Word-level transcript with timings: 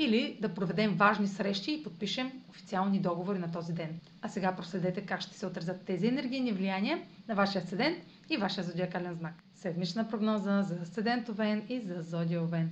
или 0.00 0.38
да 0.40 0.48
проведем 0.48 0.94
важни 0.94 1.26
срещи 1.28 1.72
и 1.72 1.82
подпишем 1.82 2.32
официални 2.50 3.00
договори 3.00 3.38
на 3.38 3.52
този 3.52 3.72
ден. 3.72 3.88
А 4.22 4.28
сега 4.28 4.56
проследете 4.56 5.00
как 5.00 5.20
ще 5.20 5.38
се 5.38 5.46
отразят 5.46 5.82
тези 5.82 6.06
енергийни 6.06 6.52
влияния 6.52 6.98
на 7.28 7.34
вашия 7.34 7.62
асцендент 7.62 7.98
и 8.30 8.36
вашия 8.36 8.64
зодиакален 8.64 9.14
знак. 9.14 9.34
Седмична 9.54 10.08
прогноза 10.08 10.62
за 10.62 10.74
асцендент 10.74 11.28
Овен 11.28 11.62
и 11.68 11.80
за 11.80 12.02
зодия 12.02 12.42
Овен. 12.42 12.70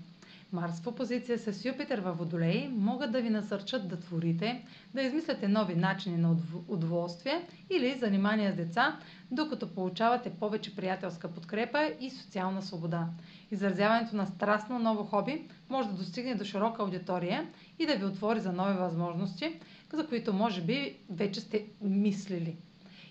Марс 0.53 0.81
в 0.81 0.87
опозиция 0.87 1.39
с 1.39 1.65
Юпитер 1.65 1.99
във 1.99 2.19
Водолей 2.19 2.69
могат 2.69 3.13
да 3.13 3.21
ви 3.21 3.31
насърчат 3.31 3.89
да 3.89 4.01
творите, 4.01 4.65
да 4.95 5.03
измисляте 5.03 5.49
нови 5.49 5.75
начини 5.75 6.17
на 6.17 6.37
удоволствие 6.69 7.47
или 7.71 7.99
занимания 7.99 8.53
с 8.53 8.57
деца, 8.57 8.99
докато 9.31 9.75
получавате 9.75 10.31
повече 10.31 10.77
приятелска 10.77 11.29
подкрепа 11.29 11.93
и 12.01 12.11
социална 12.11 12.63
свобода. 12.63 13.09
Изразяването 13.51 14.17
на 14.17 14.27
страстно 14.27 14.79
ново 14.79 15.05
хоби 15.05 15.49
може 15.69 15.89
да 15.89 15.95
достигне 15.95 16.35
до 16.35 16.45
широка 16.45 16.83
аудитория 16.83 17.47
и 17.79 17.87
да 17.87 17.97
ви 17.97 18.05
отвори 18.05 18.41
за 18.41 18.53
нови 18.53 18.75
възможности, 18.75 19.61
за 19.93 20.07
които 20.07 20.33
може 20.33 20.63
би 20.63 20.97
вече 21.11 21.41
сте 21.41 21.65
мислили. 21.81 22.57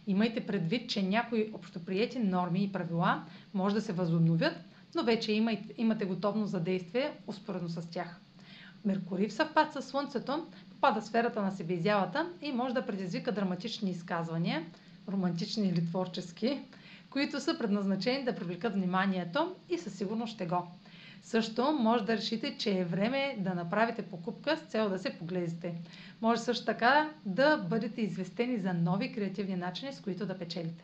Имайте 0.08 0.46
предвид, 0.46 0.90
че 0.90 1.04
някои 1.04 1.52
общоприети 1.54 2.20
норми 2.20 2.64
и 2.64 2.72
правила 2.72 3.24
може 3.54 3.76
да 3.76 3.82
се 3.82 3.94
възобновят, 3.94 4.56
но 4.98 5.03
вече 5.03 5.31
имате 5.78 6.06
готовност 6.06 6.52
за 6.52 6.60
действие 6.60 7.11
успоредно 7.27 7.70
с 7.70 7.89
тях. 7.89 8.20
Меркурий 8.86 9.27
в 9.27 9.33
съвпад 9.33 9.73
с 9.73 9.82
Слънцето 9.82 10.45
попада 10.70 11.02
в 11.02 11.05
сферата 11.05 11.42
на 11.42 11.52
себеизявата 11.52 12.30
и 12.42 12.52
може 12.52 12.73
да 12.73 12.86
предизвика 12.86 13.32
драматични 13.32 13.89
изказвания, 13.92 14.66
романтични 15.10 15.67
или 15.67 15.86
творчески, 15.86 16.61
които 17.10 17.39
са 17.39 17.58
предназначени 17.58 18.23
да 18.23 18.36
привлекат 18.36 18.73
вниманието 18.73 19.55
и 19.70 19.77
със 19.77 19.94
сигурност 19.94 20.33
ще 20.33 20.45
го. 20.45 20.67
Също 21.23 21.72
може 21.72 22.05
да 22.05 22.17
решите, 22.17 22.58
че 22.58 22.80
е 22.80 22.86
време 22.86 23.36
да 23.39 23.54
направите 23.54 24.02
покупка 24.02 24.58
с 24.58 24.61
цел 24.61 24.89
да 24.89 24.99
се 24.99 25.10
поглезите. 25.10 25.76
Може 26.22 26.42
също 26.42 26.66
така 26.66 27.10
да 27.26 27.58
бъдете 27.58 28.02
известени 28.02 28.58
за 28.58 28.73
нови 28.73 29.14
креативни 29.14 29.55
начини, 29.55 29.93
с 29.93 29.99
които 30.02 30.26
да 30.26 30.38
печелите. 30.38 30.83